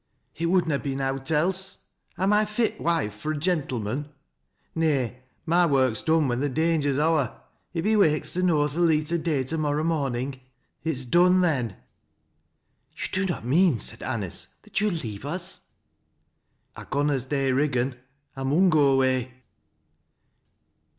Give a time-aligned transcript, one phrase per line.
[0.41, 1.85] "It would na be nowt else.
[2.17, 4.09] Am / fit wife fur a gen tlemen?
[4.73, 7.39] Nay, my work's done when the danger's ower.
[7.75, 10.41] If he wakes to know th' leet o' day to morrow morning,
[10.83, 11.77] it's done then.""
[12.97, 15.67] Tou do not mean," said Anice," that you will leave us?""
[16.75, 17.93] I conna stay i' Kiggan;
[18.35, 19.31] I mun go away."